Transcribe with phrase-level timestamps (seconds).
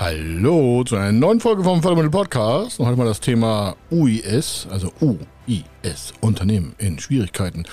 [0.00, 2.80] Hallo zu einer neuen Folge vom Fördermittel Podcast.
[2.80, 7.64] Und heute mal das Thema UIS, also UIS, Unternehmen in Schwierigkeiten.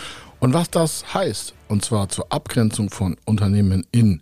[0.42, 4.22] Und was das heißt, und zwar zur Abgrenzung von Unternehmen in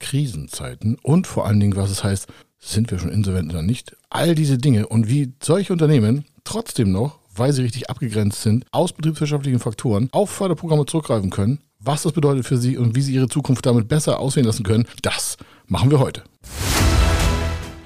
[0.00, 2.26] Krisenzeiten und vor allen Dingen, was es heißt,
[2.58, 3.96] sind wir schon insolvent oder nicht.
[4.10, 8.92] All diese Dinge und wie solche Unternehmen trotzdem noch, weil sie richtig abgegrenzt sind, aus
[8.92, 11.60] betriebswirtschaftlichen Faktoren auf Förderprogramme zurückgreifen können.
[11.80, 14.86] Was das bedeutet für sie und wie sie ihre Zukunft damit besser aussehen lassen können,
[15.00, 16.22] das machen wir heute.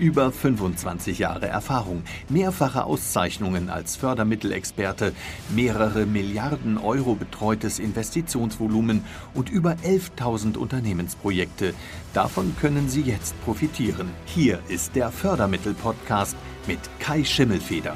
[0.00, 5.12] Über 25 Jahre Erfahrung, mehrfache Auszeichnungen als Fördermittelexperte,
[5.54, 11.74] mehrere Milliarden Euro betreutes Investitionsvolumen und über 11.000 Unternehmensprojekte.
[12.14, 14.08] Davon können Sie jetzt profitieren.
[14.24, 16.34] Hier ist der Fördermittel-Podcast
[16.66, 17.94] mit Kai Schimmelfeder.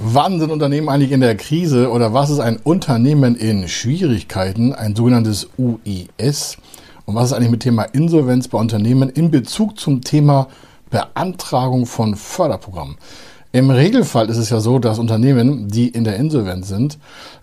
[0.00, 4.96] Wann sind Unternehmen eigentlich in der Krise oder was ist ein Unternehmen in Schwierigkeiten, ein
[4.96, 6.56] sogenanntes UIS?
[7.04, 10.48] Und was ist eigentlich mit Thema Insolvenz bei Unternehmen in Bezug zum Thema
[10.90, 12.96] Beantragung von Förderprogrammen.
[13.50, 16.98] Im Regelfall ist es ja so, dass Unternehmen, die in der Insolvenz sind,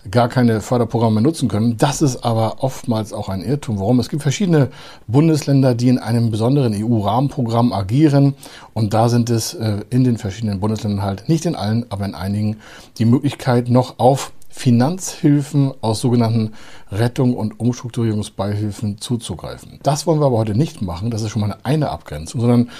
[0.08, 1.78] gar keine Förderprogramme nutzen können.
[1.78, 3.80] Das ist aber oftmals auch ein Irrtum.
[3.80, 3.98] Warum?
[3.98, 4.68] Es gibt verschiedene
[5.08, 8.34] Bundesländer, die in einem besonderen EU-Rahmenprogramm agieren.
[8.72, 12.14] Und da sind es äh, in den verschiedenen Bundesländern halt, nicht in allen, aber in
[12.14, 12.58] einigen,
[12.98, 16.52] die Möglichkeit noch auf Finanzhilfen aus sogenannten
[16.90, 19.78] Rettung und Umstrukturierungsbeihilfen zuzugreifen.
[19.82, 22.70] Das wollen wir aber heute nicht machen, das ist schon mal eine Abgrenzung, sondern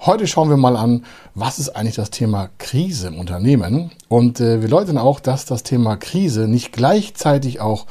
[0.00, 4.62] heute schauen wir mal an, was ist eigentlich das Thema Krise im Unternehmen und äh,
[4.62, 7.84] wir läuten auch, dass das Thema Krise nicht gleichzeitig auch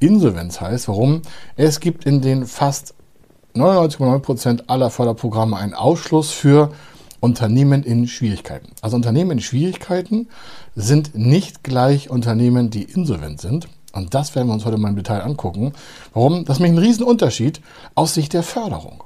[0.00, 0.88] Insolvenz heißt.
[0.88, 1.20] Warum?
[1.54, 2.94] Es gibt in den fast
[3.54, 6.70] 99,9 Prozent aller Förderprogramme einen Ausschluss für
[7.20, 8.68] Unternehmen in Schwierigkeiten.
[8.80, 10.28] Also Unternehmen in Schwierigkeiten
[10.74, 13.68] sind nicht gleich Unternehmen, die insolvent sind.
[13.92, 15.72] Und das werden wir uns heute mal im Detail angucken.
[16.12, 16.44] Warum?
[16.44, 17.60] Das ist nämlich ein Riesenunterschied
[17.94, 19.02] aus Sicht der Förderung.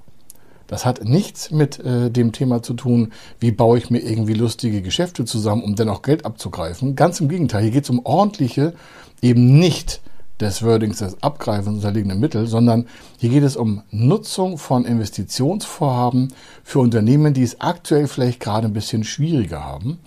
[0.66, 4.82] Das hat nichts mit äh, dem Thema zu tun, wie baue ich mir irgendwie lustige
[4.82, 6.94] Geschäfte zusammen, um dennoch Geld abzugreifen.
[6.94, 8.74] Ganz im Gegenteil, hier geht es um ordentliche,
[9.20, 10.00] eben nicht
[10.40, 12.86] des Wordings des Abgreifens unterliegenden Mittel, sondern
[13.18, 16.32] hier geht es um Nutzung von Investitionsvorhaben
[16.64, 19.98] für Unternehmen, die es aktuell vielleicht gerade ein bisschen schwieriger haben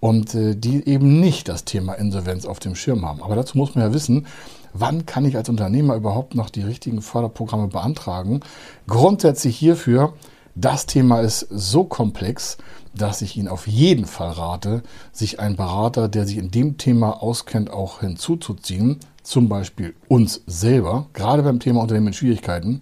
[0.00, 3.22] und äh, die eben nicht das Thema Insolvenz auf dem Schirm haben.
[3.22, 4.26] Aber dazu muss man ja wissen,
[4.74, 8.40] wann kann ich als Unternehmer überhaupt noch die richtigen Förderprogramme beantragen?
[8.86, 10.12] Grundsätzlich hierfür,
[10.54, 12.58] das Thema ist so komplex,
[12.94, 14.82] dass ich Ihnen auf jeden Fall rate,
[15.12, 21.06] sich einen Berater, der sich in dem Thema auskennt, auch hinzuzuziehen zum Beispiel uns selber,
[21.12, 22.80] gerade beim Thema Unternehmen in Schwierigkeiten.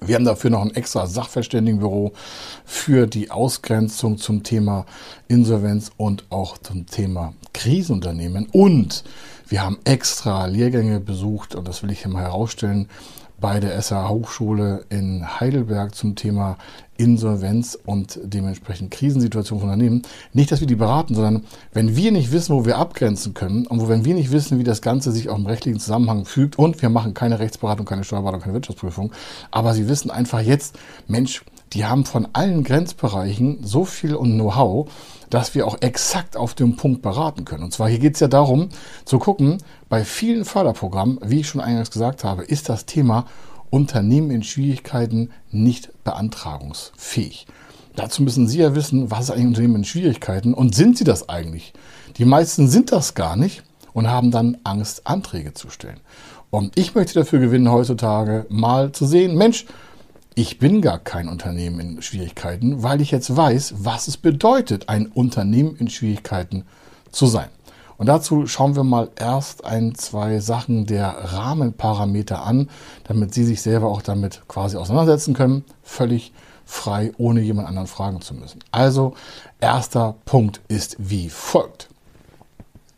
[0.00, 2.12] Wir haben dafür noch ein extra Sachverständigenbüro
[2.64, 4.86] für die Ausgrenzung zum Thema
[5.28, 8.48] Insolvenz und auch zum Thema Krisenunternehmen.
[8.50, 9.04] Und
[9.48, 12.88] wir haben extra Lehrgänge besucht, und das will ich hier mal herausstellen,
[13.40, 16.56] bei der SH Hochschule in Heidelberg zum Thema
[16.96, 20.02] Insolvenz und dementsprechend Krisensituation von Unternehmen.
[20.32, 23.80] Nicht, dass wir die beraten, sondern wenn wir nicht wissen, wo wir abgrenzen können und
[23.80, 26.82] wo, wenn wir nicht wissen, wie das Ganze sich auch im rechtlichen Zusammenhang fügt und
[26.82, 29.12] wir machen keine Rechtsberatung, keine Steuerberatung, keine Wirtschaftsprüfung,
[29.52, 34.90] aber sie wissen einfach jetzt, Mensch, die haben von allen Grenzbereichen so viel und Know-how,
[35.30, 37.64] dass wir auch exakt auf dem Punkt beraten können.
[37.64, 38.68] Und zwar hier geht es ja darum
[39.04, 39.58] zu gucken,
[39.88, 43.26] bei vielen Förderprogrammen, wie ich schon eingangs gesagt habe, ist das Thema
[43.70, 47.46] Unternehmen in Schwierigkeiten nicht beantragungsfähig.
[47.96, 51.28] Dazu müssen Sie ja wissen, was ist eigentlich Unternehmen in Schwierigkeiten und sind sie das
[51.28, 51.72] eigentlich?
[52.16, 56.00] Die meisten sind das gar nicht und haben dann Angst, Anträge zu stellen.
[56.50, 59.66] Und ich möchte dafür gewinnen, heutzutage mal zu sehen, Mensch,
[60.38, 65.06] ich bin gar kein Unternehmen in Schwierigkeiten, weil ich jetzt weiß, was es bedeutet, ein
[65.06, 66.62] Unternehmen in Schwierigkeiten
[67.10, 67.48] zu sein.
[67.96, 72.70] Und dazu schauen wir mal erst ein, zwei Sachen der Rahmenparameter an,
[73.02, 76.32] damit Sie sich selber auch damit quasi auseinandersetzen können, völlig
[76.64, 78.60] frei, ohne jemand anderen fragen zu müssen.
[78.70, 79.14] Also,
[79.58, 81.88] erster Punkt ist wie folgt.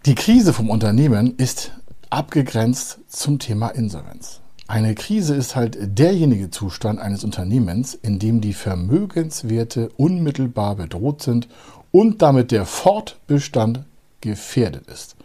[0.04, 1.72] Die Krise vom Unternehmen ist
[2.10, 4.40] abgegrenzt zum Thema Insolvenz.
[4.70, 11.48] Eine Krise ist halt derjenige Zustand eines Unternehmens, in dem die Vermögenswerte unmittelbar bedroht sind
[11.90, 13.82] und damit der Fortbestand
[14.20, 15.16] gefährdet ist.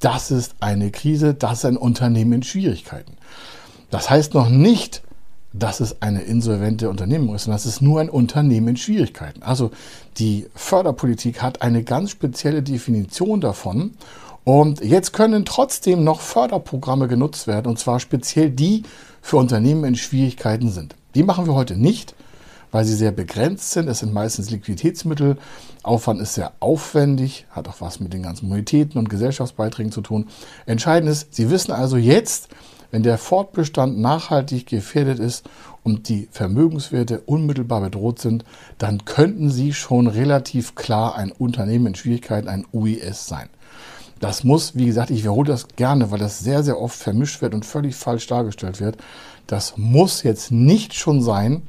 [0.00, 3.18] Das ist eine Krise, das ist ein Unternehmen in Schwierigkeiten.
[3.90, 5.02] Das heißt noch nicht,
[5.52, 9.42] dass es eine insolvente Unternehmung ist, sondern es ist nur ein Unternehmen in Schwierigkeiten.
[9.42, 9.70] Also
[10.16, 13.90] die Förderpolitik hat eine ganz spezielle Definition davon.
[14.44, 18.82] Und jetzt können trotzdem noch Förderprogramme genutzt werden, und zwar speziell die
[19.20, 20.96] für Unternehmen in Schwierigkeiten sind.
[21.14, 22.14] Die machen wir heute nicht,
[22.72, 23.86] weil sie sehr begrenzt sind.
[23.86, 25.36] Es sind meistens Liquiditätsmittel.
[25.84, 30.28] Aufwand ist sehr aufwendig, hat auch was mit den ganzen Mobilitäten und Gesellschaftsbeiträgen zu tun.
[30.66, 32.48] Entscheidend ist, Sie wissen also jetzt,
[32.90, 35.48] wenn der Fortbestand nachhaltig gefährdet ist
[35.82, 38.44] und die Vermögenswerte unmittelbar bedroht sind,
[38.78, 43.48] dann könnten Sie schon relativ klar ein Unternehmen in Schwierigkeiten, ein UIS sein.
[44.22, 47.54] Das muss, wie gesagt, ich wiederhole das gerne, weil das sehr, sehr oft vermischt wird
[47.54, 48.96] und völlig falsch dargestellt wird.
[49.48, 51.62] Das muss jetzt nicht schon sein,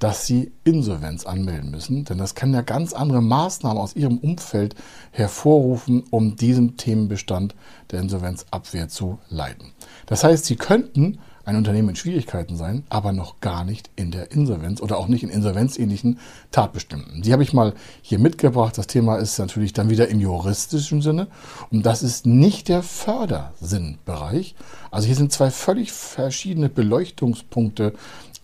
[0.00, 4.74] dass sie Insolvenz anmelden müssen, denn das kann ja ganz andere Maßnahmen aus ihrem Umfeld
[5.12, 7.54] hervorrufen, um diesen Themenbestand
[7.90, 9.72] der Insolvenzabwehr zu leiten.
[10.04, 14.32] Das heißt, sie könnten ein Unternehmen in Schwierigkeiten sein, aber noch gar nicht in der
[14.32, 16.18] Insolvenz oder auch nicht in insolvenzähnlichen
[16.50, 17.22] Tatbestimmten.
[17.22, 18.78] Die habe ich mal hier mitgebracht.
[18.78, 21.28] Das Thema ist natürlich dann wieder im juristischen Sinne
[21.70, 24.54] und das ist nicht der Fördersinnbereich.
[24.90, 27.94] Also hier sind zwei völlig verschiedene Beleuchtungspunkte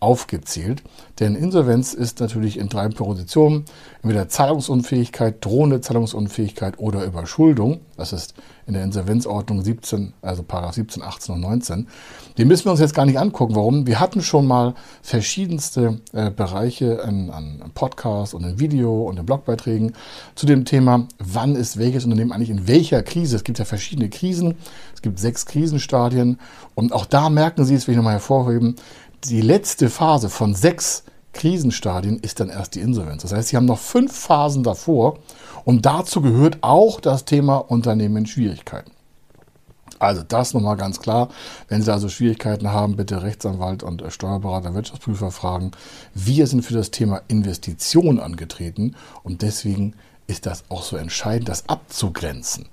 [0.00, 0.82] aufgezählt.
[1.20, 3.67] Denn Insolvenz ist natürlich in drei Positionen.
[4.02, 7.81] Entweder Zahlungsunfähigkeit, drohende Zahlungsunfähigkeit oder Überschuldung.
[7.99, 8.32] Das ist
[8.67, 11.88] in der Insolvenzordnung 17, also Paragraph 17, 18 und 19.
[12.38, 13.55] Den müssen wir uns jetzt gar nicht angucken.
[13.55, 13.87] Warum?
[13.87, 19.26] Wir hatten schon mal verschiedenste äh, Bereiche an, an Podcasts und in Video und in
[19.26, 19.93] Blogbeiträgen
[20.35, 23.37] zu dem Thema, wann ist welches Unternehmen eigentlich in welcher Krise.
[23.37, 24.55] Es gibt ja verschiedene Krisen.
[24.94, 26.38] Es gibt sechs Krisenstadien.
[26.75, 28.76] Und auch da merken Sie, es will ich nochmal hervorheben,
[29.25, 33.22] die letzte Phase von sechs Krisenstadien ist dann erst die Insolvenz.
[33.22, 35.19] Das heißt, Sie haben noch fünf Phasen davor
[35.64, 38.90] und dazu gehört auch das Thema Unternehmen in Schwierigkeiten.
[39.99, 41.28] Also das nochmal ganz klar.
[41.69, 45.72] Wenn Sie also Schwierigkeiten haben, bitte Rechtsanwalt und Steuerberater, Wirtschaftsprüfer fragen.
[46.14, 49.94] Wir sind für das Thema Investition angetreten und deswegen
[50.26, 52.67] ist das auch so entscheidend, das abzugrenzen.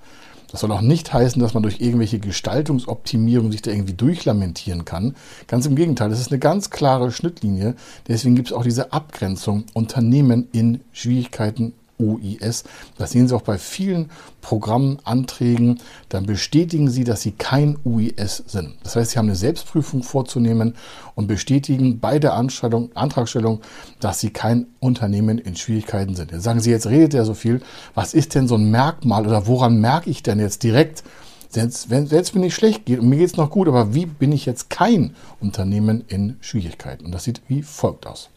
[0.51, 5.15] Das soll auch nicht heißen, dass man durch irgendwelche Gestaltungsoptimierung sich da irgendwie durchlamentieren kann.
[5.47, 7.75] Ganz im Gegenteil, das ist eine ganz klare Schnittlinie.
[8.07, 12.63] Deswegen gibt es auch diese Abgrenzung Unternehmen in Schwierigkeiten UIS.
[12.97, 14.09] Das sehen Sie auch bei vielen
[14.41, 15.79] Programmanträgen.
[16.09, 18.75] Dann bestätigen Sie, dass Sie kein UIS sind.
[18.83, 20.75] Das heißt, Sie haben eine Selbstprüfung vorzunehmen
[21.15, 23.61] und bestätigen bei der Anstellung, Antragstellung,
[23.99, 26.31] dass Sie kein Unternehmen in Schwierigkeiten sind.
[26.31, 27.61] Jetzt sagen Sie, jetzt redet er so viel.
[27.95, 31.03] Was ist denn so ein Merkmal oder woran merke ich denn jetzt direkt,
[31.49, 34.05] selbst wenn es mir nicht schlecht geht und mir geht es noch gut, aber wie
[34.05, 37.05] bin ich jetzt kein Unternehmen in Schwierigkeiten?
[37.05, 38.29] Und das sieht wie folgt aus.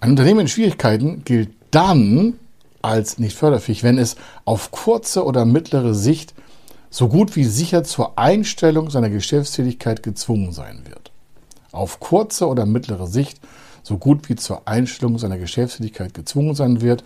[0.00, 2.34] Ein Unternehmen in Schwierigkeiten gilt dann
[2.82, 6.34] als nicht förderfähig, wenn es auf kurze oder mittlere Sicht
[6.90, 11.10] so gut wie sicher zur Einstellung seiner Geschäftstätigkeit gezwungen sein wird.
[11.72, 13.40] Auf kurze oder mittlere Sicht
[13.82, 17.04] so gut wie zur Einstellung seiner Geschäftstätigkeit gezwungen sein wird.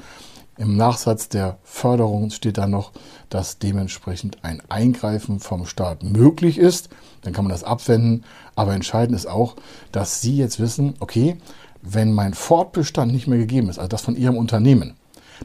[0.58, 2.92] Im Nachsatz der Förderung steht da noch,
[3.30, 6.90] dass dementsprechend ein Eingreifen vom Staat möglich ist.
[7.22, 8.24] Dann kann man das abwenden.
[8.54, 9.56] Aber entscheidend ist auch,
[9.92, 11.38] dass Sie jetzt wissen, okay,
[11.82, 14.94] wenn mein Fortbestand nicht mehr gegeben ist, also das von Ihrem Unternehmen,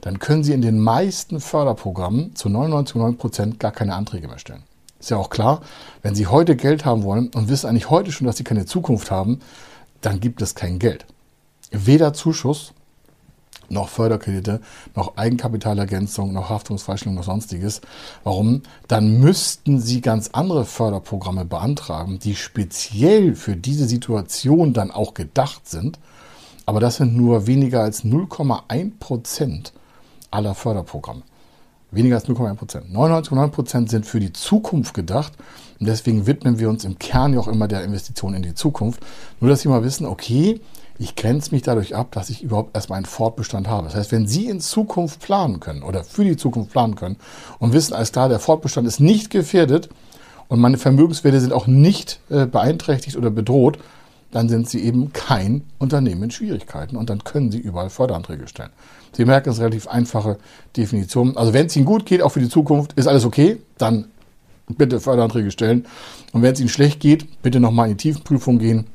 [0.01, 4.63] dann können Sie in den meisten Förderprogrammen zu 99,9 Prozent gar keine Anträge mehr stellen.
[4.99, 5.61] Ist ja auch klar,
[6.03, 9.11] wenn Sie heute Geld haben wollen und wissen eigentlich heute schon, dass Sie keine Zukunft
[9.11, 9.39] haben,
[10.01, 11.05] dann gibt es kein Geld.
[11.71, 12.73] Weder Zuschuss,
[13.69, 14.61] noch Förderkredite,
[14.95, 17.81] noch Eigenkapitalergänzung, noch Haftungsfreistellung, noch sonstiges.
[18.23, 18.61] Warum?
[18.87, 25.67] Dann müssten Sie ganz andere Förderprogramme beantragen, die speziell für diese Situation dann auch gedacht
[25.67, 25.99] sind
[26.67, 29.71] aber das sind nur weniger als 0,1 Prozent
[30.29, 31.23] aller Förderprogramme.
[31.91, 32.93] Weniger als 0,1 Prozent.
[32.93, 35.31] 99,9 Prozent sind für die Zukunft gedacht.
[35.79, 38.99] Und deswegen widmen wir uns im Kern ja auch immer der Investition in die Zukunft.
[39.39, 40.59] Nur, dass Sie mal wissen, okay,
[40.99, 43.85] ich grenze mich dadurch ab, dass ich überhaupt erstmal einen Fortbestand habe.
[43.85, 47.15] Das heißt, wenn Sie in Zukunft planen können oder für die Zukunft planen können
[47.59, 49.87] und wissen, alles klar, der Fortbestand ist nicht gefährdet
[50.49, 53.79] und meine Vermögenswerte sind auch nicht äh, beeinträchtigt oder bedroht,
[54.31, 58.71] dann sind Sie eben kein Unternehmen in Schwierigkeiten und dann können Sie überall Förderanträge stellen.
[59.13, 60.37] Sie merken, es ist eine relativ einfache
[60.75, 61.37] Definition.
[61.37, 64.05] Also wenn es Ihnen gut geht, auch für die Zukunft, ist alles okay, dann
[64.67, 65.85] bitte Förderanträge stellen.
[66.33, 68.85] Und wenn es Ihnen schlecht geht, bitte nochmal in die Tiefenprüfung gehen.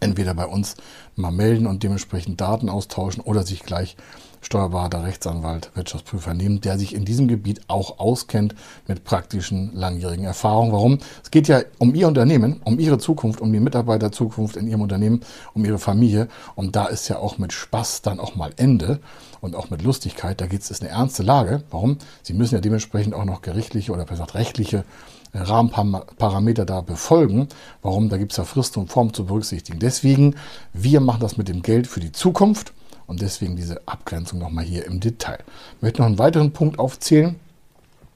[0.00, 0.76] Entweder bei uns
[1.16, 3.96] mal melden und dementsprechend Daten austauschen oder sich gleich
[4.42, 8.54] Steuerberater, Rechtsanwalt, Wirtschaftsprüfer nehmen, der sich in diesem Gebiet auch auskennt
[8.86, 10.72] mit praktischen langjährigen Erfahrungen.
[10.72, 10.98] Warum?
[11.22, 15.20] Es geht ja um Ihr Unternehmen, um Ihre Zukunft, um die Mitarbeiterzukunft in Ihrem Unternehmen,
[15.52, 16.28] um Ihre Familie.
[16.54, 19.00] Und da ist ja auch mit Spaß dann auch mal Ende
[19.42, 20.40] und auch mit Lustigkeit.
[20.40, 21.62] Da geht es eine ernste Lage.
[21.70, 21.98] Warum?
[22.22, 24.84] Sie müssen ja dementsprechend auch noch gerichtliche oder besser rechtliche
[25.32, 27.48] Rahmenparameter da befolgen.
[27.82, 28.08] Warum?
[28.08, 29.78] Da gibt es ja Fristen und Formen zu berücksichtigen.
[29.78, 30.34] Deswegen,
[30.72, 32.72] wir machen das mit dem Geld für die Zukunft
[33.06, 35.38] und deswegen diese Abgrenzung nochmal hier im Detail.
[35.76, 37.36] Ich möchte noch einen weiteren Punkt aufzählen.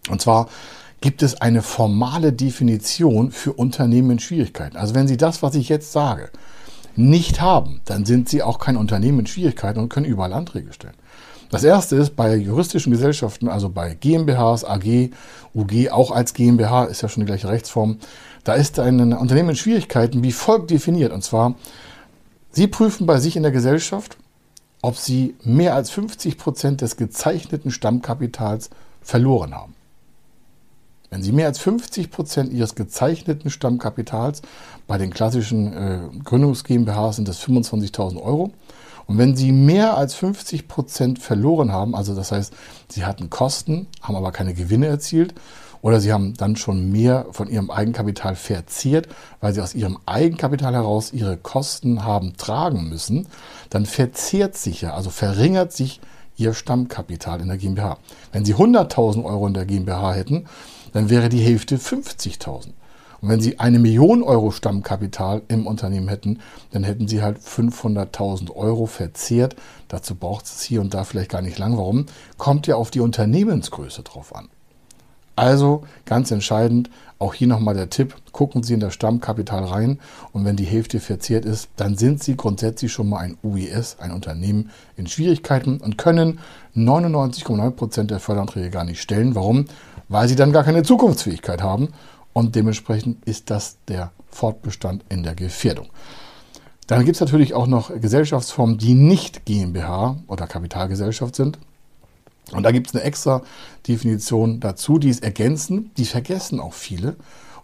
[0.08, 0.48] Und zwar
[1.00, 4.76] gibt es eine formale Definition für Unternehmen in Schwierigkeiten.
[4.76, 6.30] Also wenn Sie das, was ich jetzt sage,
[6.96, 10.94] nicht haben, dann sind Sie auch kein Unternehmen in Schwierigkeiten und können überall Anträge stellen.
[11.54, 15.10] Das erste ist bei juristischen Gesellschaften, also bei GmbHs, AG,
[15.54, 17.98] UG, auch als GmbH, ist ja schon die gleiche Rechtsform.
[18.42, 21.12] Da ist ein Unternehmen in Schwierigkeiten wie folgt definiert.
[21.12, 21.54] Und zwar,
[22.50, 24.16] Sie prüfen bei sich in der Gesellschaft,
[24.82, 28.70] ob Sie mehr als 50 Prozent des gezeichneten Stammkapitals
[29.00, 29.76] verloren haben.
[31.10, 34.42] Wenn Sie mehr als 50 Prozent Ihres gezeichneten Stammkapitals,
[34.88, 38.50] bei den klassischen äh, Gründungs GmbH sind das 25.000 Euro,
[39.06, 42.54] und wenn Sie mehr als 50 Prozent verloren haben, also das heißt,
[42.88, 45.34] Sie hatten Kosten, haben aber keine Gewinne erzielt,
[45.82, 49.06] oder Sie haben dann schon mehr von Ihrem Eigenkapital verzehrt,
[49.40, 53.26] weil Sie aus Ihrem Eigenkapital heraus Ihre Kosten haben tragen müssen,
[53.68, 56.00] dann verzehrt sich ja, also verringert sich
[56.36, 57.98] Ihr Stammkapital in der GmbH.
[58.32, 60.46] Wenn Sie 100.000 Euro in der GmbH hätten,
[60.94, 62.68] dann wäre die Hälfte 50.000.
[63.24, 66.40] Und wenn Sie eine Million Euro Stammkapital im Unternehmen hätten,
[66.72, 69.56] dann hätten Sie halt 500.000 Euro verzehrt.
[69.88, 71.78] Dazu braucht es hier und da vielleicht gar nicht lang.
[71.78, 72.04] Warum?
[72.36, 74.50] Kommt ja auf die Unternehmensgröße drauf an.
[75.36, 80.00] Also ganz entscheidend, auch hier nochmal der Tipp, gucken Sie in das Stammkapital rein
[80.32, 84.12] und wenn die Hälfte verzehrt ist, dann sind Sie grundsätzlich schon mal ein UIS, ein
[84.12, 86.40] Unternehmen in Schwierigkeiten und können
[86.76, 89.34] 99,9% der Förderanträge gar nicht stellen.
[89.34, 89.64] Warum?
[90.08, 91.88] Weil Sie dann gar keine Zukunftsfähigkeit haben
[92.34, 95.86] und dementsprechend ist das der Fortbestand in der Gefährdung.
[96.86, 101.58] Dann gibt es natürlich auch noch Gesellschaftsformen, die nicht GmbH oder Kapitalgesellschaft sind.
[102.52, 103.40] Und da gibt es eine extra
[103.88, 105.92] Definition dazu, die es ergänzen.
[105.96, 107.16] Die vergessen auch viele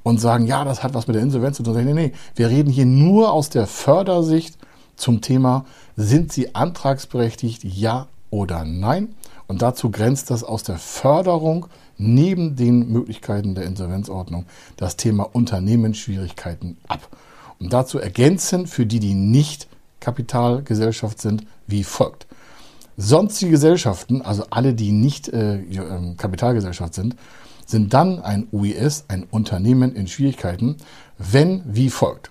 [0.02, 1.84] und sagen, ja, das hat was mit der Insolvenz zu tun.
[1.84, 4.56] Nee, nee, wir reden hier nur aus der Fördersicht
[4.96, 9.14] zum Thema, sind sie antragsberechtigt, ja oder nein?
[9.48, 11.66] Und dazu grenzt das aus der Förderung
[12.00, 17.08] neben den Möglichkeiten der Insolvenzordnung das Thema Unternehmensschwierigkeiten ab.
[17.58, 19.68] Und dazu ergänzen für die, die nicht
[20.00, 22.26] Kapitalgesellschaft sind, wie folgt.
[22.96, 27.16] Sonstige Gesellschaften, also alle, die nicht äh, ähm, Kapitalgesellschaft sind,
[27.66, 30.76] sind dann ein UIS, ein Unternehmen in Schwierigkeiten,
[31.18, 32.30] wenn wie folgt.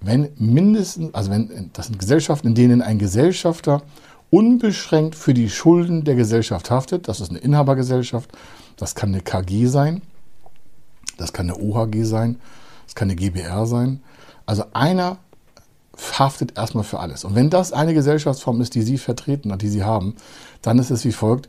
[0.00, 3.82] Wenn mindestens, also wenn, das sind Gesellschaften, in denen ein Gesellschafter
[4.30, 8.30] unbeschränkt für die Schulden der Gesellschaft haftet, das ist eine Inhabergesellschaft,
[8.84, 10.02] das kann eine KG sein,
[11.16, 12.38] das kann eine OHG sein,
[12.84, 14.02] das kann eine GBR sein.
[14.44, 15.16] Also einer
[16.18, 17.24] haftet erstmal für alles.
[17.24, 20.16] Und wenn das eine Gesellschaftsform ist, die Sie vertreten, die Sie haben,
[20.60, 21.48] dann ist es wie folgt.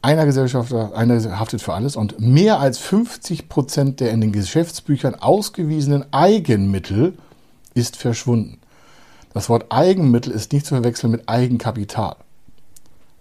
[0.00, 5.14] Einer Gesellschafter, einer haftet für alles und mehr als 50 Prozent der in den Geschäftsbüchern
[5.14, 7.18] ausgewiesenen Eigenmittel
[7.74, 8.60] ist verschwunden.
[9.34, 12.16] Das Wort Eigenmittel ist nicht zu verwechseln mit Eigenkapital.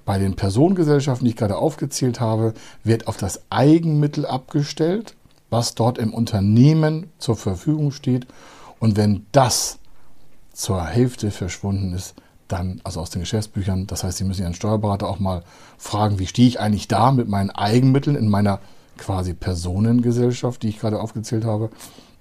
[0.05, 5.15] Bei den Personengesellschaften, die ich gerade aufgezählt habe, wird auf das Eigenmittel abgestellt,
[5.49, 8.27] was dort im Unternehmen zur Verfügung steht.
[8.79, 9.79] Und wenn das
[10.53, 12.13] zur Hälfte verschwunden ist,
[12.47, 15.43] dann, also aus den Geschäftsbüchern, das heißt, Sie müssen Ihren Steuerberater auch mal
[15.77, 18.59] fragen, wie stehe ich eigentlich da mit meinen Eigenmitteln in meiner
[18.97, 21.71] quasi Personengesellschaft, die ich gerade aufgezählt habe,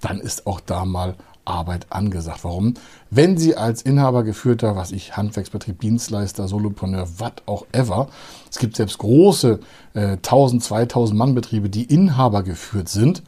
[0.01, 2.43] dann ist auch da mal Arbeit angesagt.
[2.43, 2.73] Warum?
[3.09, 8.09] Wenn Sie als Inhaber geführter, was ich, Handwerksbetrieb, Dienstleister, Solopreneur, was auch ever,
[8.49, 9.59] es gibt selbst große
[9.93, 13.23] äh, 1000, 2000 Mann Betriebe, die Inhaber geführt sind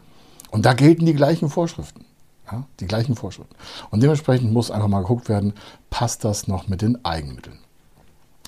[0.51, 2.05] und da gelten die gleichen Vorschriften.
[2.51, 3.55] Ja, die gleichen Vorschriften.
[3.91, 5.53] Und dementsprechend muss einfach mal geguckt werden,
[5.89, 7.59] passt das noch mit den Eigenmitteln.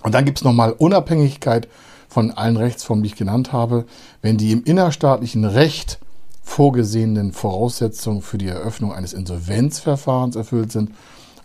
[0.03, 1.67] Und dann gibt es nochmal Unabhängigkeit
[2.07, 3.85] von allen Rechtsformen, die ich genannt habe.
[4.21, 5.99] Wenn die im innerstaatlichen Recht
[6.50, 10.91] vorgesehenen Voraussetzungen für die Eröffnung eines Insolvenzverfahrens erfüllt sind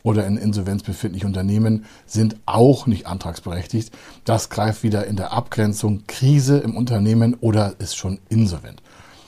[0.02, 3.92] oder in Insolvenz befindliche Unternehmen sind auch nicht antragsberechtigt.
[4.24, 8.82] Das greift wieder in der Abgrenzung Krise im Unternehmen oder ist schon insolvent.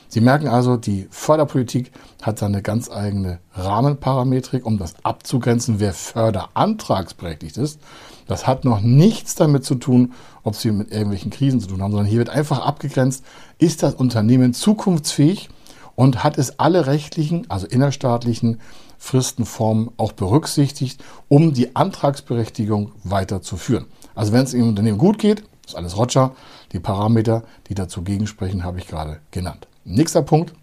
[0.09, 1.91] Sie merken also, die Förderpolitik
[2.23, 7.79] hat seine ganz eigene Rahmenparametrik, um das abzugrenzen, wer förderantragsberechtigt ist.
[8.25, 11.91] Das hat noch nichts damit zu tun, ob Sie mit irgendwelchen Krisen zu tun haben,
[11.91, 13.23] sondern hier wird einfach abgegrenzt,
[13.59, 15.49] ist das Unternehmen zukunftsfähig
[15.97, 18.59] und hat es alle rechtlichen, also innerstaatlichen
[18.99, 23.87] Fristenformen auch berücksichtigt, um die Antragsberechtigung weiterzuführen.
[24.13, 26.35] Also wenn es im Unternehmen gut geht, ist alles Roger.
[26.71, 29.67] Die Parameter, die dazu gegensprechen, habe ich gerade genannt.
[29.85, 30.53] Nächster Punkt.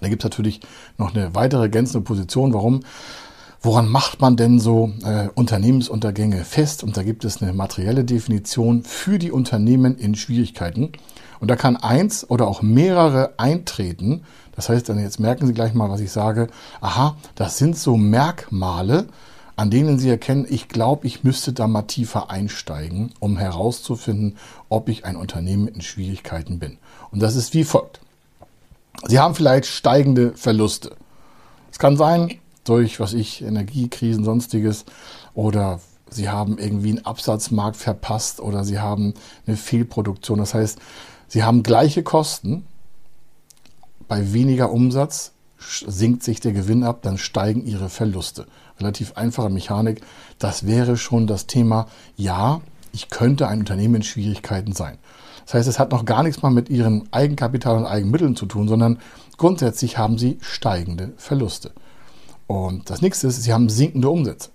[0.00, 0.60] Da gibt es natürlich
[0.96, 2.54] noch eine weitere ergänzende Position.
[2.54, 2.80] Warum?
[3.60, 6.82] Woran macht man denn so äh, Unternehmensuntergänge fest?
[6.82, 10.92] Und da gibt es eine materielle Definition für die Unternehmen in Schwierigkeiten.
[11.40, 14.22] Und da kann eins oder auch mehrere eintreten.
[14.54, 16.48] Das heißt, dann jetzt merken Sie gleich mal, was ich sage.
[16.80, 19.06] Aha, das sind so Merkmale,
[19.56, 24.36] an denen Sie erkennen, ich glaube, ich müsste da mal tiefer einsteigen, um herauszufinden,
[24.68, 26.78] ob ich ein Unternehmen in Schwierigkeiten bin.
[27.10, 28.00] Und das ist wie folgt.
[29.06, 30.96] Sie haben vielleicht steigende Verluste.
[31.70, 34.84] Es kann sein, durch, was ich, Energiekrisen, sonstiges,
[35.34, 35.80] oder
[36.10, 39.14] Sie haben irgendwie einen Absatzmarkt verpasst oder Sie haben
[39.46, 40.38] eine Fehlproduktion.
[40.38, 40.78] Das heißt,
[41.28, 42.64] Sie haben gleiche Kosten,
[44.08, 48.46] bei weniger Umsatz sinkt sich der Gewinn ab, dann steigen Ihre Verluste.
[48.80, 50.00] Relativ einfache Mechanik.
[50.38, 52.60] Das wäre schon das Thema, ja,
[52.92, 54.98] ich könnte ein Unternehmen in Schwierigkeiten sein.
[55.44, 58.68] Das heißt, es hat noch gar nichts mal mit Ihrem Eigenkapital und Eigenmitteln zu tun,
[58.68, 58.98] sondern
[59.36, 61.72] grundsätzlich haben Sie steigende Verluste.
[62.46, 64.50] Und das nächste ist, Sie haben sinkende Umsätze.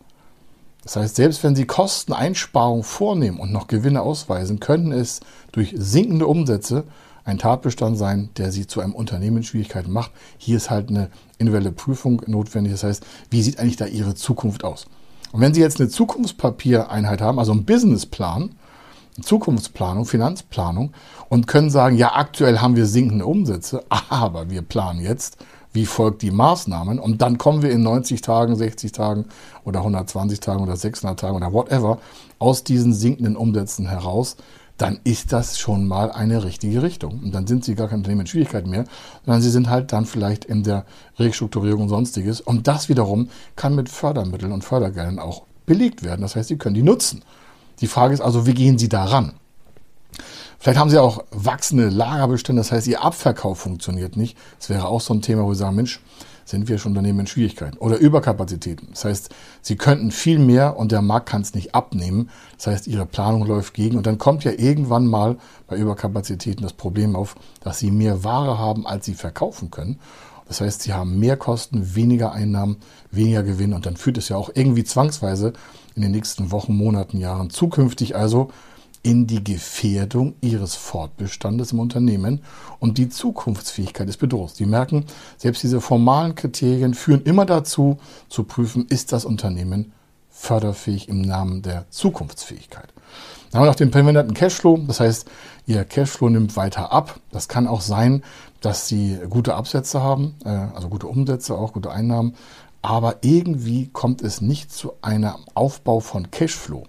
[0.84, 5.22] Das heißt, selbst wenn Sie Kosteneinsparungen vornehmen und noch Gewinne ausweisen, könnten es
[5.52, 6.84] durch sinkende Umsätze
[7.26, 10.12] ein Tatbestand sein, der Sie zu einem Unternehmen Schwierigkeiten macht.
[10.38, 12.74] Hier ist halt eine individuelle Prüfung notwendig.
[12.74, 14.86] Das heißt, wie sieht eigentlich da Ihre Zukunft aus?
[15.32, 18.56] Und wenn Sie jetzt eine Zukunftspapiereinheit haben, also einen Businessplan,
[19.22, 20.92] Zukunftsplanung, Finanzplanung
[21.30, 25.38] und können sagen, ja, aktuell haben wir sinkende Umsätze, aber wir planen jetzt
[25.74, 29.26] wie folgt die Maßnahmen und dann kommen wir in 90 Tagen, 60 Tagen
[29.66, 32.00] oder 120 Tagen oder 600 Tagen oder whatever
[32.40, 34.38] aus diesen sinkenden Umsätzen heraus,
[34.78, 37.20] dann ist das schon mal eine richtige Richtung.
[37.24, 38.86] Und dann sind sie gar kein Unternehmen in Schwierigkeiten mehr,
[39.26, 40.86] sondern sie sind halt dann vielleicht in der
[41.20, 42.42] Restrukturierung und sonstiges.
[42.42, 46.22] Und das wiederum kann mit Fördermitteln und Fördergeldern auch belegt werden.
[46.22, 47.24] Das heißt, sie können die nutzen.
[47.82, 49.34] Die Frage ist also, wie gehen sie daran?
[50.64, 54.38] Vielleicht haben Sie auch wachsende Lagerbestände, das heißt, Ihr Abverkauf funktioniert nicht.
[54.60, 56.00] Das wäre auch so ein Thema, wo Sie sagen, Mensch,
[56.46, 57.76] sind wir schon Unternehmen in Schwierigkeiten.
[57.80, 58.88] Oder Überkapazitäten.
[58.92, 59.30] Das heißt,
[59.62, 62.30] Sie könnten viel mehr und der Markt kann es nicht abnehmen.
[62.56, 63.98] Das heißt, Ihre Planung läuft gegen.
[63.98, 65.36] Und dann kommt ja irgendwann mal
[65.68, 70.00] bei Überkapazitäten das Problem auf, dass Sie mehr Ware haben, als Sie verkaufen können.
[70.48, 72.78] Das heißt, Sie haben mehr Kosten, weniger Einnahmen,
[73.12, 73.74] weniger Gewinn.
[73.74, 75.52] Und dann führt es ja auch irgendwie zwangsweise
[75.94, 78.50] in den nächsten Wochen, Monaten, Jahren zukünftig also
[79.04, 82.42] in die Gefährdung ihres Fortbestandes im Unternehmen
[82.80, 84.56] und die Zukunftsfähigkeit ist bedroht.
[84.56, 85.06] Sie merken,
[85.38, 87.98] selbst diese formalen Kriterien führen immer dazu,
[88.30, 89.92] zu prüfen, ist das Unternehmen
[90.30, 92.88] förderfähig im Namen der Zukunftsfähigkeit.
[93.52, 95.30] Dann haben wir noch den prävenierten Cashflow, das heißt,
[95.66, 97.20] Ihr Cashflow nimmt weiter ab.
[97.32, 98.24] Das kann auch sein,
[98.62, 102.36] dass Sie gute Absätze haben, äh, also gute Umsätze, auch gute Einnahmen,
[102.82, 106.84] aber irgendwie kommt es nicht zu einem Aufbau von Cashflow.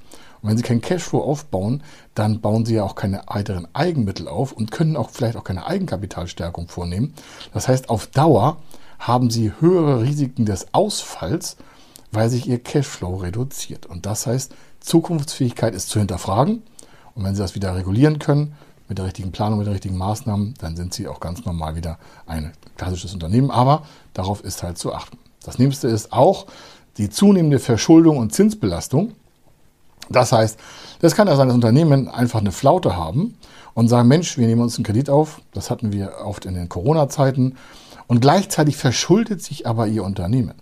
[0.45, 1.83] Und wenn Sie keinen Cashflow aufbauen,
[2.15, 5.65] dann bauen Sie ja auch keine weiteren Eigenmittel auf und können auch vielleicht auch keine
[5.65, 7.15] Eigenkapitalstärkung vornehmen.
[7.55, 8.59] Das heißt, auf Dauer
[8.99, 11.57] haben Sie höhere Risiken des Ausfalls,
[12.13, 13.87] weil sich Ihr Cashflow reduziert.
[13.87, 16.63] Und das heißt, Zukunftsfähigkeit ist zu hinterfragen.
[17.15, 18.55] Und wenn Sie das wieder regulieren können,
[18.87, 21.99] mit der richtigen Planung, mit den richtigen Maßnahmen, dann sind Sie auch ganz normal wieder
[22.27, 23.51] ein klassisches Unternehmen.
[23.51, 25.17] Aber darauf ist halt zu achten.
[25.43, 26.49] Das nächste ist auch
[26.99, 29.15] die zunehmende Verschuldung und Zinsbelastung.
[30.09, 30.59] Das heißt,
[31.01, 33.37] das kann ja sein, dass Unternehmen einfach eine Flaute haben
[33.75, 35.41] und sagen, Mensch, wir nehmen uns einen Kredit auf.
[35.53, 37.57] Das hatten wir oft in den Corona-Zeiten.
[38.07, 40.55] Und gleichzeitig verschuldet sich aber ihr Unternehmen.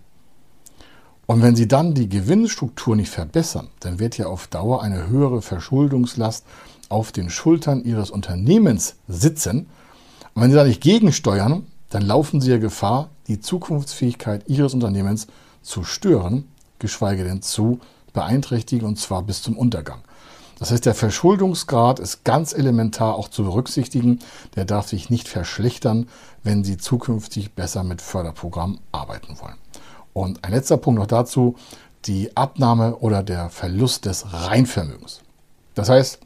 [1.25, 5.41] Und wenn sie dann die Gewinnstruktur nicht verbessern, dann wird ja auf Dauer eine höhere
[5.41, 6.45] Verschuldungslast
[6.89, 9.67] auf den Schultern ihres Unternehmens sitzen.
[10.33, 15.27] Und wenn sie da nicht gegensteuern, dann laufen sie ja Gefahr, die Zukunftsfähigkeit ihres Unternehmens
[15.61, 16.45] zu stören,
[16.79, 17.79] geschweige denn zu
[18.13, 20.01] beeinträchtigen und zwar bis zum Untergang.
[20.59, 24.19] Das heißt, der Verschuldungsgrad ist ganz elementar auch zu berücksichtigen.
[24.55, 26.07] Der darf sich nicht verschlechtern,
[26.43, 29.57] wenn Sie zukünftig besser mit Förderprogrammen arbeiten wollen.
[30.13, 31.55] Und ein letzter Punkt noch dazu,
[32.05, 35.21] die Abnahme oder der Verlust des Reinvermögens.
[35.73, 36.19] Das heißt,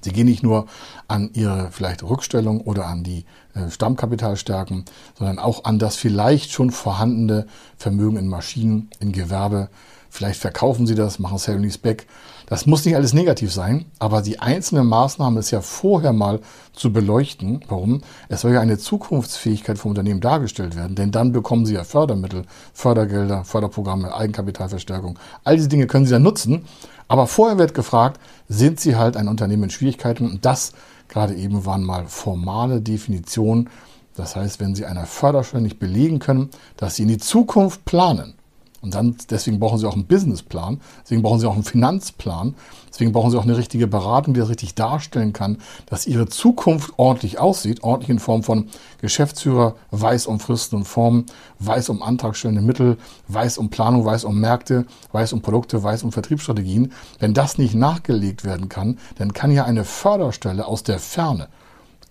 [0.00, 0.66] Sie gehen nicht nur
[1.06, 4.84] an Ihre vielleicht Rückstellung oder an die äh, Stammkapitalstärken,
[5.16, 7.46] sondern auch an das vielleicht schon vorhandene
[7.76, 9.68] Vermögen in Maschinen, in Gewerbe,
[10.14, 12.06] Vielleicht verkaufen sie das, machen Sale Back.
[12.44, 16.40] Das muss nicht alles negativ sein, aber die einzelne Maßnahme ist ja vorher mal
[16.74, 17.64] zu beleuchten.
[17.68, 18.02] Warum?
[18.28, 22.44] Es soll ja eine Zukunftsfähigkeit vom Unternehmen dargestellt werden, denn dann bekommen sie ja Fördermittel,
[22.74, 25.18] Fördergelder, Förderprogramme, Eigenkapitalverstärkung.
[25.44, 26.66] All diese Dinge können sie dann nutzen.
[27.08, 28.20] Aber vorher wird gefragt,
[28.50, 30.30] sind sie halt ein Unternehmen in Schwierigkeiten?
[30.30, 30.74] Und das
[31.08, 33.70] gerade eben waren mal formale Definitionen.
[34.14, 38.34] Das heißt, wenn Sie einer Förderstelle nicht belegen können, dass Sie in die Zukunft planen,
[38.82, 42.56] Und dann, deswegen brauchen Sie auch einen Businessplan, deswegen brauchen Sie auch einen Finanzplan,
[42.90, 46.92] deswegen brauchen Sie auch eine richtige Beratung, die das richtig darstellen kann, dass Ihre Zukunft
[46.96, 48.68] ordentlich aussieht, ordentlich in Form von
[49.00, 51.26] Geschäftsführer, weiß um Fristen und Formen,
[51.60, 56.10] weiß um antragstellende Mittel, weiß um Planung, weiß um Märkte, weiß um Produkte, weiß um
[56.10, 56.92] Vertriebsstrategien.
[57.20, 61.48] Wenn das nicht nachgelegt werden kann, dann kann ja eine Förderstelle aus der Ferne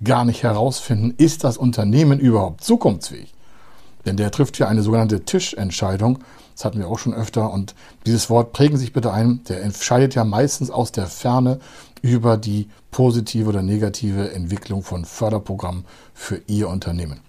[0.04, 3.34] gar nicht herausfinden, ist das Unternehmen überhaupt zukunftsfähig.
[4.06, 6.20] Denn der trifft ja eine sogenannte Tischentscheidung.
[6.62, 7.52] Das hatten wir auch schon öfter.
[7.52, 7.74] Und
[8.06, 9.42] dieses Wort prägen sich bitte ein.
[9.50, 11.58] Der entscheidet ja meistens aus der Ferne
[12.04, 17.22] über die positive oder negative Entwicklung von Förderprogrammen für Ihr Unternehmen.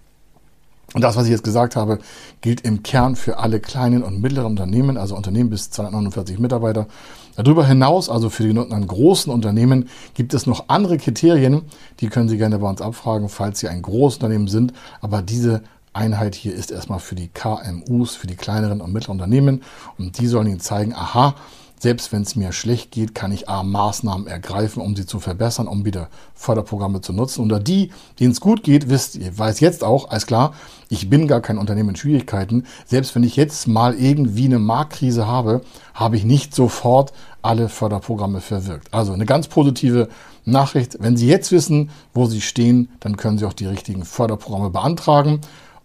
[0.92, 1.98] Und das, was ich jetzt gesagt habe,
[2.42, 6.86] gilt im Kern für alle kleinen und mittleren Unternehmen, also Unternehmen bis 249 Mitarbeiter.
[7.34, 11.62] Darüber hinaus, also für die genannten großen Unternehmen, gibt es noch andere Kriterien,
[12.00, 14.74] die können Sie gerne bei uns abfragen, falls Sie ein großes Unternehmen sind.
[15.00, 15.62] Aber diese
[15.92, 19.62] Einheit hier ist erstmal für die KMUs, für die kleineren und mittleren Unternehmen.
[19.98, 21.34] Und die sollen Ihnen zeigen, aha,
[21.82, 25.66] selbst wenn es mir schlecht geht, kann ich A, Maßnahmen ergreifen, um sie zu verbessern,
[25.66, 27.42] um wieder Förderprogramme zu nutzen.
[27.42, 30.54] Unter die, denen es gut geht, wisst ihr, weiß jetzt auch, alles klar,
[30.88, 32.66] ich bin gar kein Unternehmen in Schwierigkeiten.
[32.86, 38.40] Selbst wenn ich jetzt mal irgendwie eine Marktkrise habe, habe ich nicht sofort alle Förderprogramme
[38.40, 38.94] verwirkt.
[38.94, 40.08] Also eine ganz positive
[40.44, 40.98] Nachricht.
[41.00, 45.40] Wenn Sie jetzt wissen, wo Sie stehen, dann können Sie auch die richtigen Förderprogramme beantragen.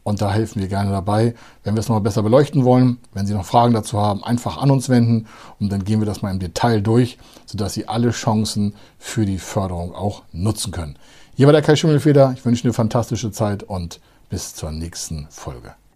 [0.08, 1.36] Und da helfen wir gerne dabei.
[1.66, 4.72] Wenn wir es noch besser beleuchten wollen, wenn Sie noch Fragen dazu haben, einfach an
[4.72, 5.28] uns wenden
[5.60, 9.38] und dann gehen wir das mal im Detail durch, sodass Sie alle Chancen für die
[9.38, 10.96] Förderung auch nutzen können.
[11.36, 12.34] Hier war der Kai Schimmelfeder.
[12.38, 15.74] Ich wünsche eine fantastische Zeit und bis zur nächsten Folge.